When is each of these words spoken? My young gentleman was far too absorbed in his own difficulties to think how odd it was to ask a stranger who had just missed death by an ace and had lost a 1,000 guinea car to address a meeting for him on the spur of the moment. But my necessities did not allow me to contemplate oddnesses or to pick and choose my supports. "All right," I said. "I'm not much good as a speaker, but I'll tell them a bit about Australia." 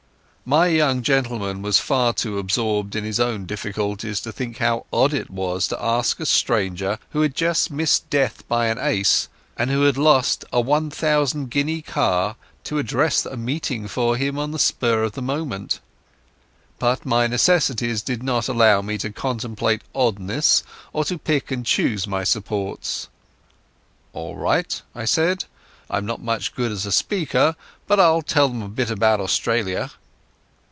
My 0.43 0.67
young 0.67 1.01
gentleman 1.01 1.61
was 1.61 1.79
far 1.79 2.11
too 2.13 2.37
absorbed 2.37 2.93
in 2.97 3.05
his 3.05 3.21
own 3.21 3.45
difficulties 3.45 4.19
to 4.21 4.33
think 4.33 4.57
how 4.57 4.85
odd 4.91 5.13
it 5.13 5.29
was 5.29 5.65
to 5.69 5.81
ask 5.81 6.19
a 6.19 6.25
stranger 6.25 6.99
who 7.11 7.21
had 7.21 7.35
just 7.35 7.71
missed 7.71 8.09
death 8.09 8.45
by 8.49 8.65
an 8.65 8.77
ace 8.77 9.29
and 9.55 9.69
had 9.69 9.95
lost 9.97 10.43
a 10.51 10.59
1,000 10.59 11.49
guinea 11.49 11.81
car 11.81 12.35
to 12.65 12.79
address 12.79 13.25
a 13.25 13.37
meeting 13.37 13.87
for 13.87 14.17
him 14.17 14.37
on 14.37 14.51
the 14.51 14.59
spur 14.59 15.03
of 15.03 15.13
the 15.13 15.21
moment. 15.21 15.79
But 16.79 17.05
my 17.05 17.27
necessities 17.27 18.01
did 18.01 18.21
not 18.21 18.49
allow 18.49 18.81
me 18.81 18.97
to 18.97 19.09
contemplate 19.11 19.83
oddnesses 19.95 20.63
or 20.91 21.05
to 21.05 21.17
pick 21.17 21.49
and 21.51 21.65
choose 21.65 22.05
my 22.07 22.25
supports. 22.25 23.07
"All 24.11 24.35
right," 24.35 24.81
I 24.93 25.05
said. 25.05 25.45
"I'm 25.89 26.05
not 26.05 26.21
much 26.21 26.55
good 26.55 26.73
as 26.73 26.85
a 26.85 26.91
speaker, 26.91 27.55
but 27.87 28.01
I'll 28.01 28.23
tell 28.23 28.49
them 28.49 28.63
a 28.63 28.67
bit 28.67 28.89
about 28.89 29.21
Australia." 29.21 29.91